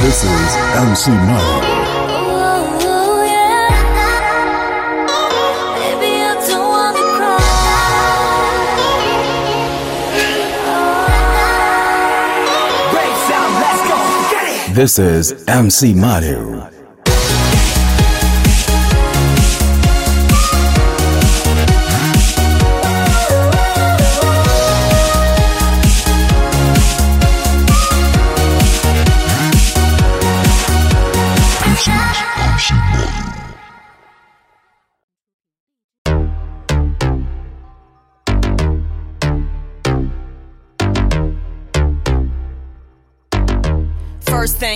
[0.00, 1.82] This is MC Money.
[14.74, 16.81] This is MC I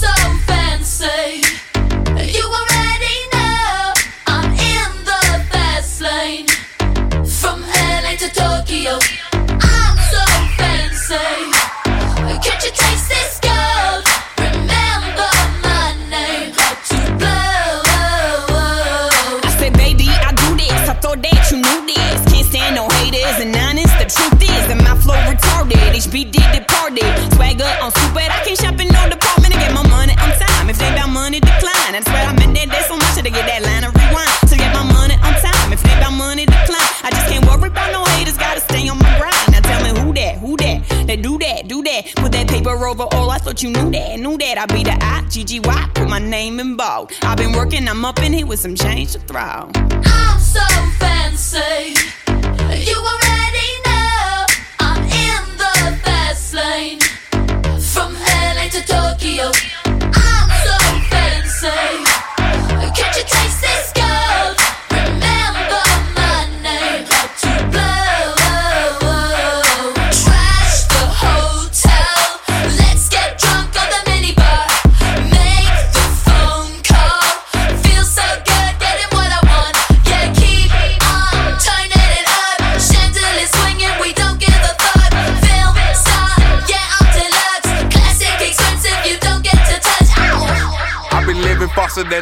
[0.00, 0.49] So
[32.00, 34.32] I swear I meant that day so much to get that line of rewind.
[34.48, 35.68] To get my money on time.
[35.68, 36.80] If they about money, decline.
[37.04, 38.38] I just can't worry about no haters.
[38.38, 39.36] Gotta stay on my grind.
[39.52, 41.06] Now tell me who that, who that?
[41.06, 42.14] They do that, do that.
[42.16, 43.28] Put that paper over all.
[43.30, 44.56] I thought you knew that, knew that.
[44.56, 45.90] I be the I, G-G-Y.
[45.94, 47.12] Put my name in bold.
[47.20, 49.68] I've been working, I'm up in here with some change to throw.
[49.76, 50.64] I'm so
[50.96, 52.00] fancy.
[52.80, 54.46] You already know
[54.80, 57.00] I'm in the fast lane.
[57.92, 59.89] From LA to Tokyo.
[61.70, 62.09] Fancy.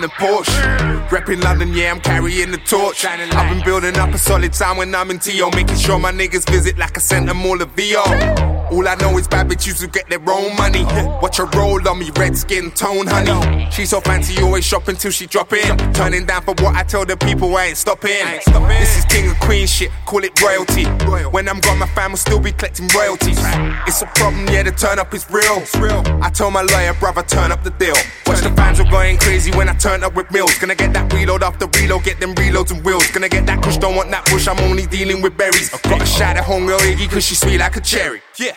[0.00, 1.08] Than a Porsche.
[1.08, 3.04] Reppin' London, yeah, I'm carrying the torch.
[3.04, 6.48] I've been building up a solid time when I'm in TO, making sure my niggas
[6.48, 8.57] visit like I sent them all a VO.
[8.70, 10.84] All I know is bad bitches who get their own money.
[11.22, 13.68] Watch her roll on me, red skin tone, honey.
[13.70, 15.76] She's so fancy, always shopping till she drop in.
[15.94, 18.10] Turning down for what I tell the people, I ain't stopping.
[18.68, 20.84] This is king and queen shit, call it royalty.
[21.30, 23.38] When I'm gone, my fam will still be collecting royalties.
[23.86, 25.62] It's a problem, yeah, the turn up is real.
[26.22, 27.96] I told my lawyer, brother, turn up the deal.
[28.26, 30.58] Watch the fans were going crazy when I turn up with mills.
[30.58, 33.10] Gonna get that reload after reload, get them reloads and wheels.
[33.10, 35.70] Gonna get that kush, don't want that push, I'm only dealing with berries.
[35.70, 38.20] Got a shot at homegirl Iggy, cause she's sweet like a cherry.
[38.38, 38.56] Yeah.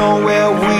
[0.00, 0.79] there's nowhere we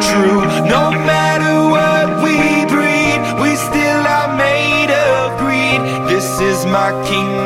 [0.00, 0.40] true.
[0.76, 2.36] No matter what we
[2.72, 5.80] breed, we still are made of greed.
[6.08, 7.41] This is my kingdom.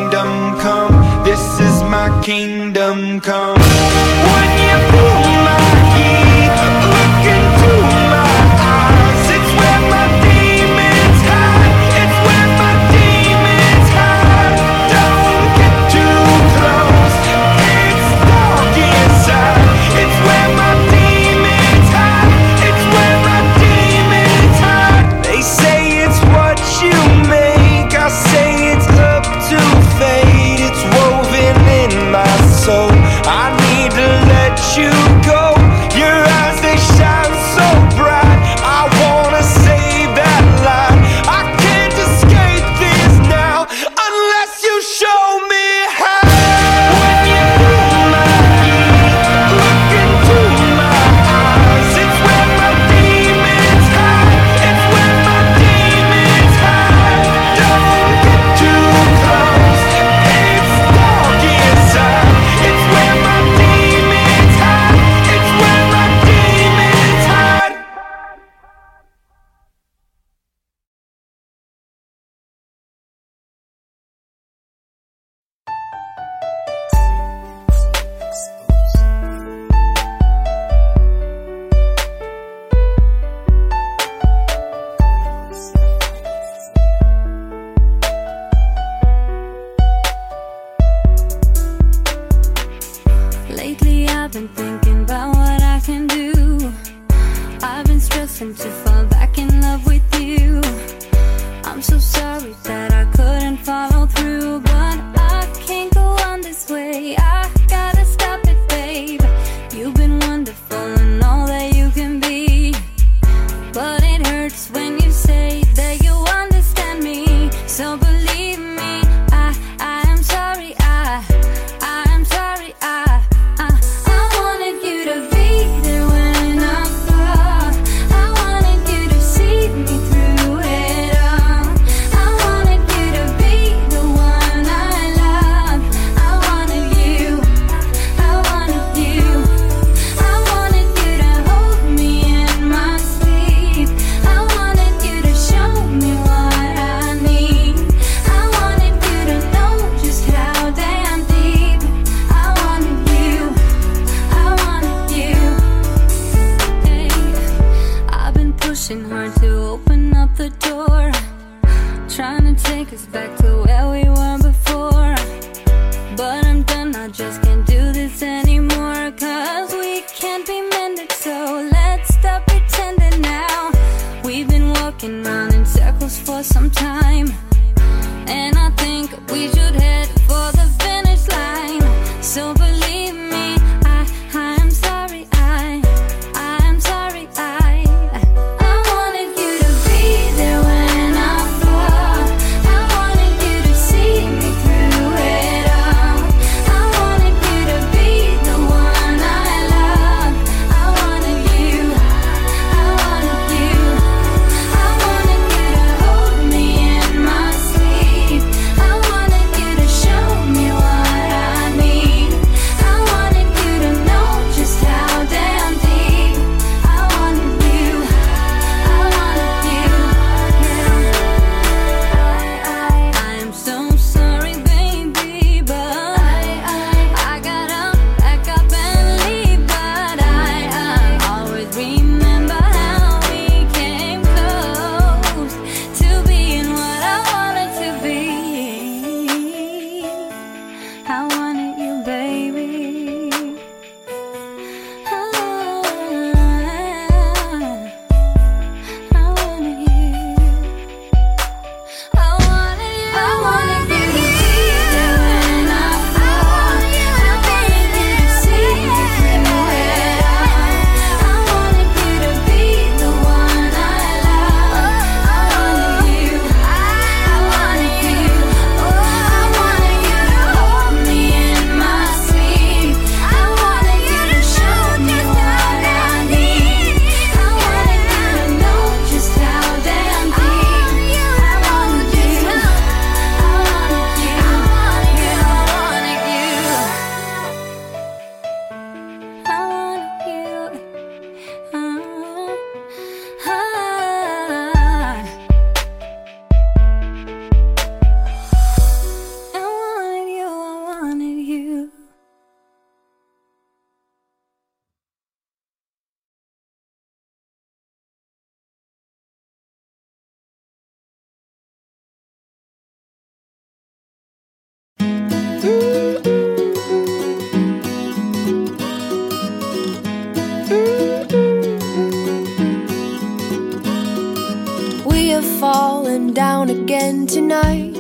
[327.06, 327.96] Again tonight.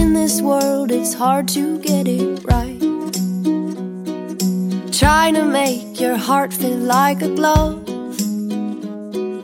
[0.00, 2.80] In this world, it's hard to get it right.
[4.92, 7.86] Trying to make your heart feel like a glove.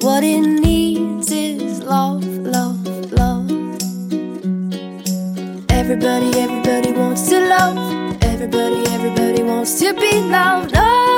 [0.02, 3.50] What it needs is love, love, love.
[5.68, 7.76] Everybody, everybody wants to love.
[8.22, 10.72] Everybody, everybody wants to be loved.
[10.76, 11.13] Oh,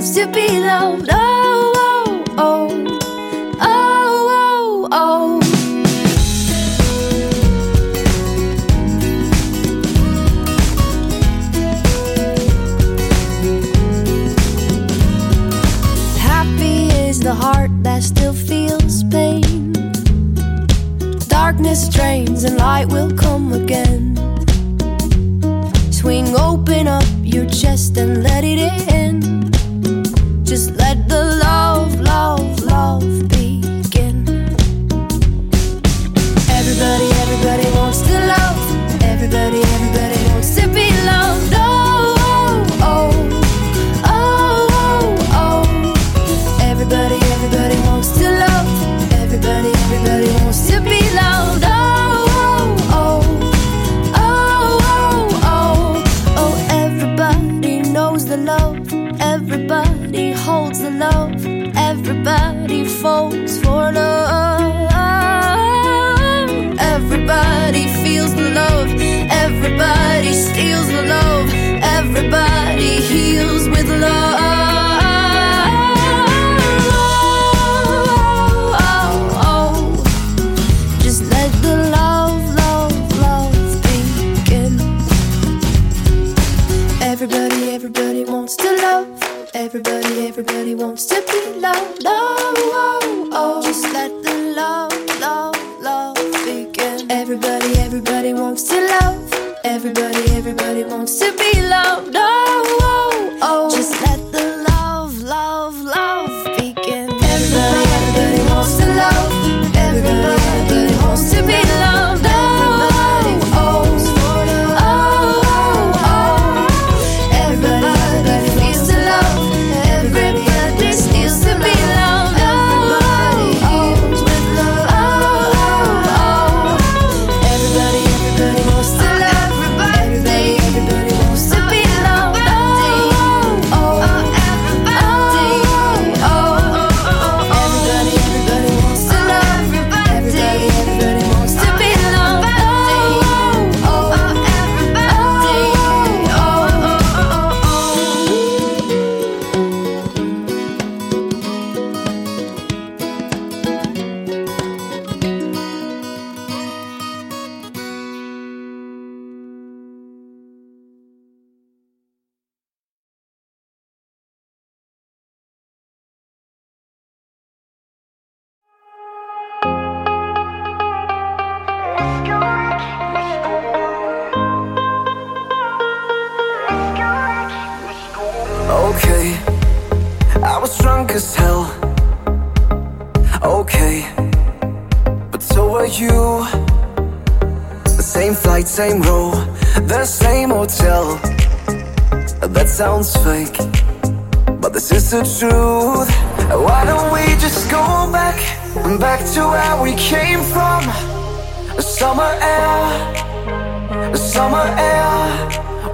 [0.00, 1.10] wants to be loved.
[1.12, 2.70] Oh, oh, oh.
[3.60, 5.40] Oh, oh, oh.
[16.18, 19.74] Happy is the heart that still feels pain.
[21.28, 24.16] Darkness drains and light will come again.
[25.92, 28.69] Swing open up your chest and let it in.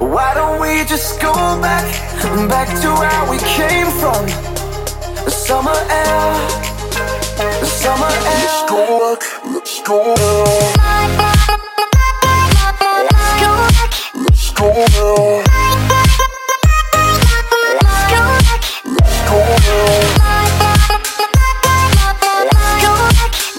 [0.07, 1.83] Why don't we just go back,
[2.47, 4.25] back to where we came from?
[5.25, 6.33] The summer air,
[7.59, 8.39] the summer air.
[8.39, 10.77] Let's go back, let's go back.
[14.15, 15.43] Let's go back.
[18.85, 19.77] Let's go back.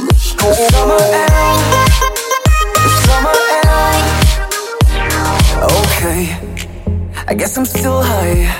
[0.07, 1.28] Let's go Summer air,
[7.59, 8.55] I'm still high.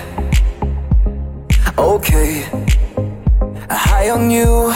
[1.79, 2.43] Okay,
[3.71, 4.73] high on you.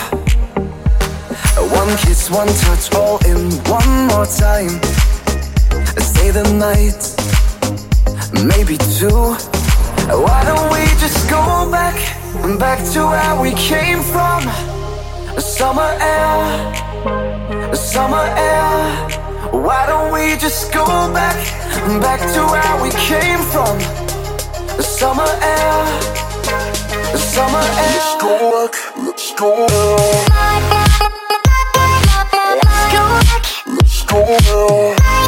[1.74, 4.78] One kiss, one touch, all in one more time.
[5.98, 7.02] Stay the night,
[8.46, 9.34] maybe two.
[10.06, 11.98] Why don't we just go back,
[12.60, 14.42] back to where we came from?
[15.40, 19.18] Summer air, summer air.
[19.50, 21.34] Why don't we just go back,
[22.00, 23.91] back to where we came from?
[25.02, 25.84] The summer air,
[27.10, 27.90] the summer air.
[27.90, 30.62] Let's go back, let's go back.
[33.66, 35.02] Let's go back.
[35.02, 35.21] Let's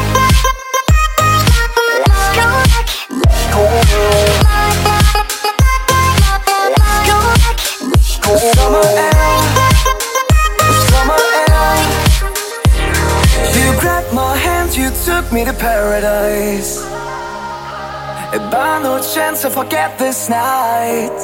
[19.25, 21.17] chance to forget this night.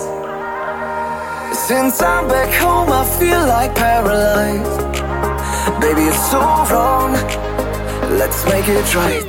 [1.53, 4.81] Since I'm back home, I feel like paralyzed.
[5.79, 7.13] Baby, it's so wrong.
[8.17, 9.25] Let's make it right.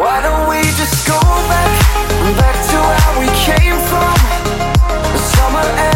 [0.00, 1.18] Why don't we just go
[1.50, 1.72] back,
[2.42, 4.16] back to where we came from?
[5.14, 5.91] The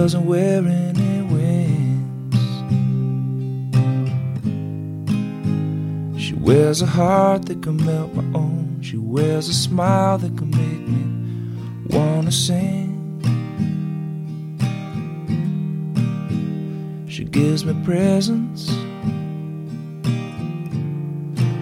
[0.00, 2.34] She doesn't wear any wings.
[6.18, 8.78] She wears a heart that can melt my own.
[8.80, 11.04] She wears a smile that can make me
[11.90, 12.96] wanna sing.
[17.06, 18.70] She gives me presents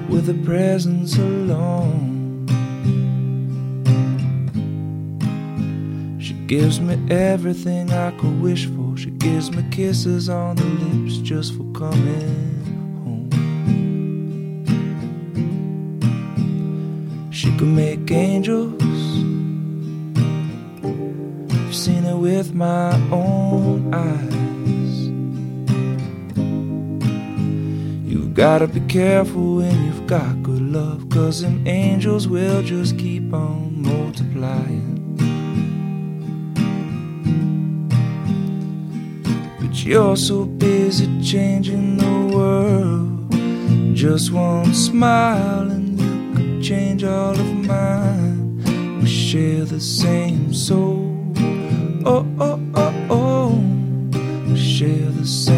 [0.08, 2.17] with a presence alone.
[6.48, 8.96] Gives me everything I could wish for.
[8.96, 12.64] She gives me kisses on the lips just for coming
[13.04, 13.28] home.
[17.30, 18.82] She can make angels.
[21.52, 25.08] I've seen it with my own eyes.
[28.10, 33.34] You've gotta be careful when you've got good love, cause them angels will just keep
[33.34, 34.87] on multiplying.
[39.88, 43.96] You're so busy changing the world.
[43.96, 49.00] Just one smile and you could change all of mine.
[49.00, 51.32] We share the same soul.
[52.04, 53.48] Oh, oh, oh, oh.
[54.46, 55.57] We share the same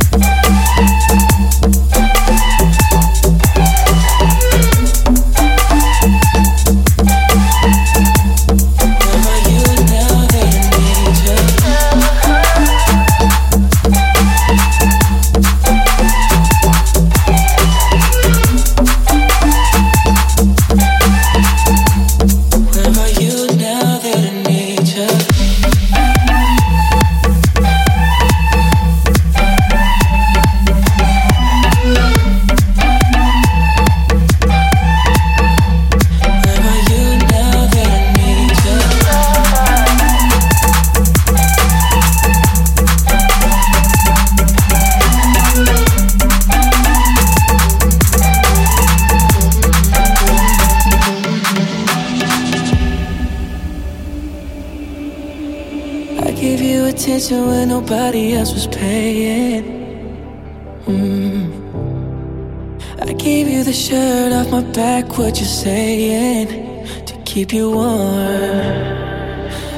[66.01, 67.85] To keep you warm.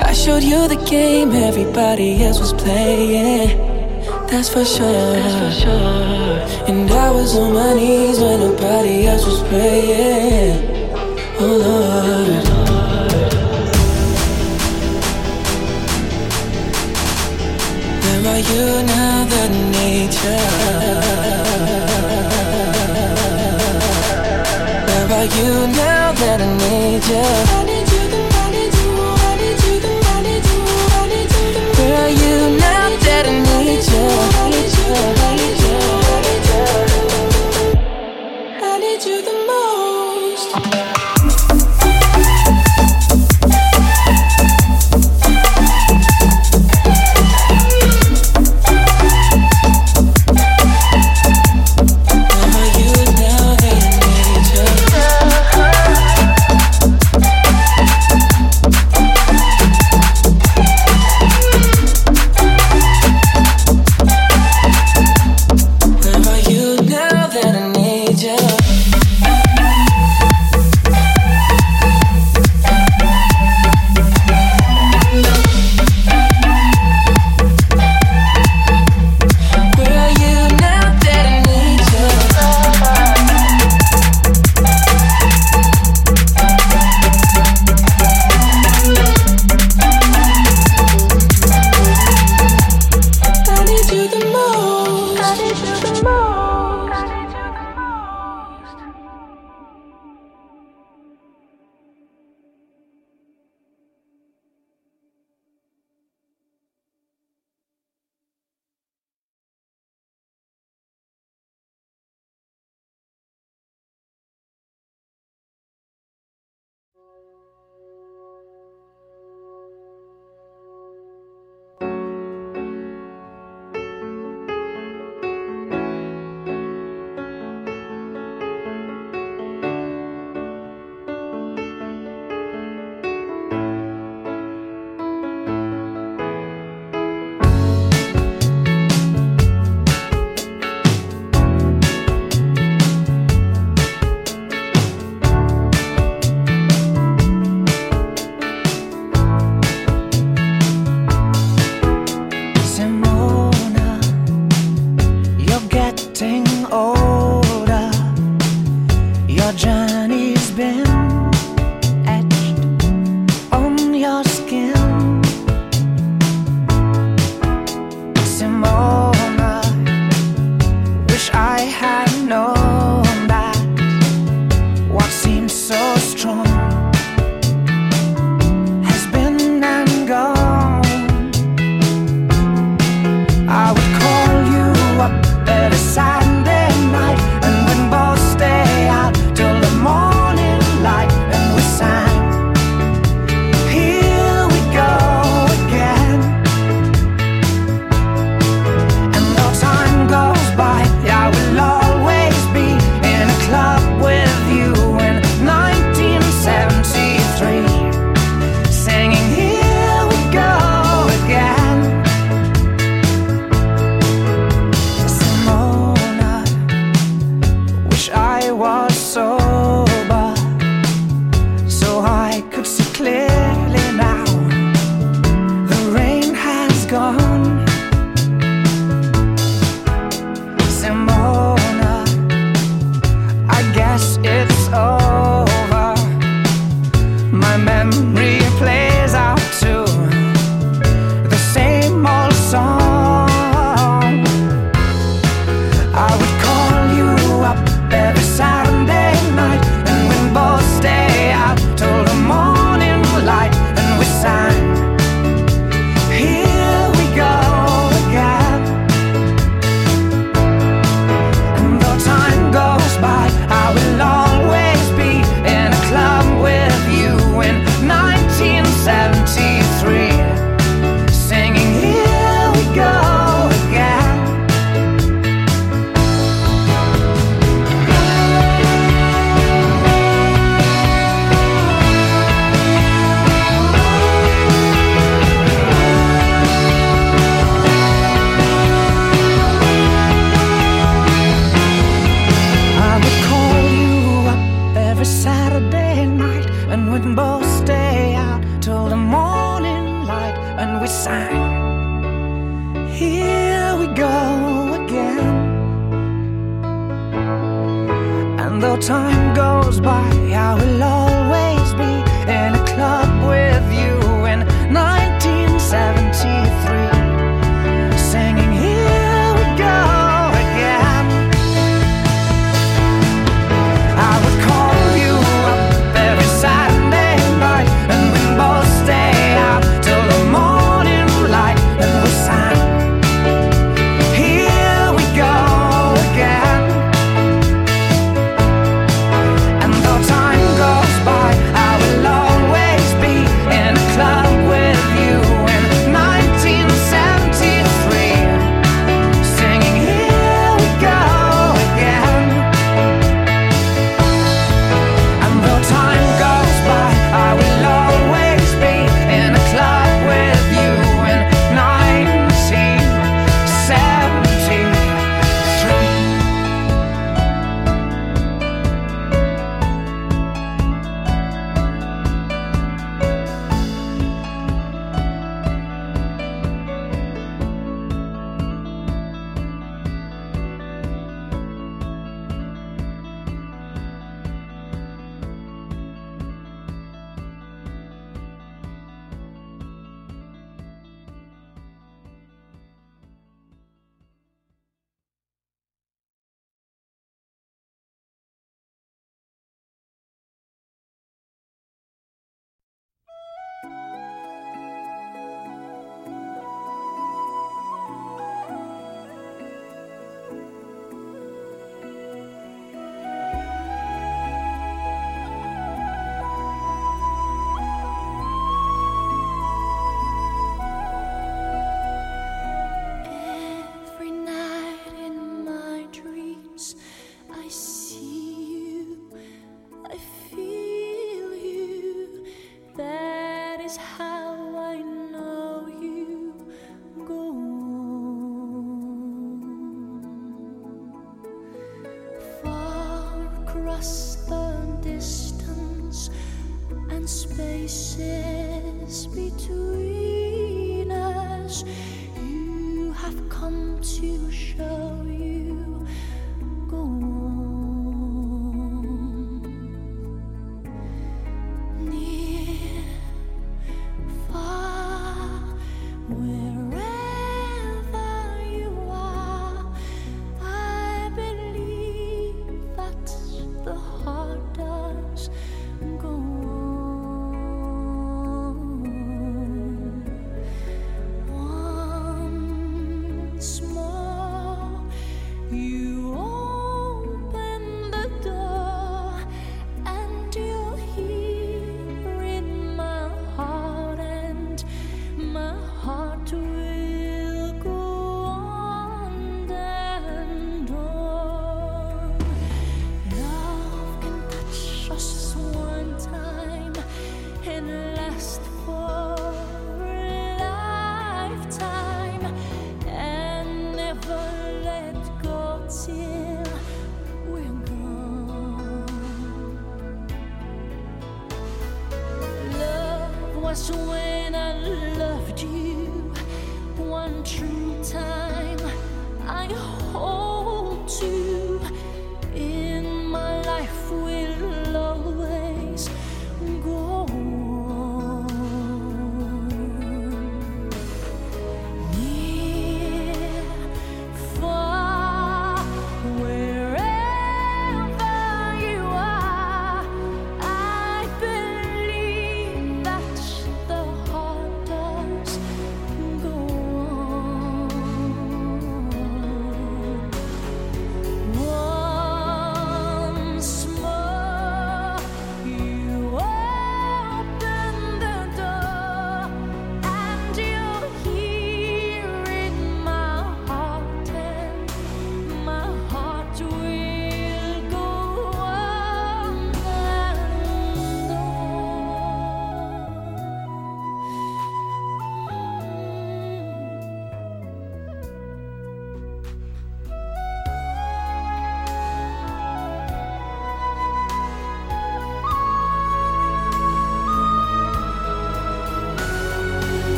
[0.00, 3.58] I showed you the game everybody else was playing.
[4.26, 5.12] That's for sure.
[5.12, 6.68] That's for sure.
[6.68, 10.56] And I was on my knees when nobody else was praying.
[11.38, 12.44] Oh Lord.
[18.02, 19.50] Where are you now that
[20.24, 21.45] I
[25.34, 25.66] you?
[25.68, 27.65] Now that I need you?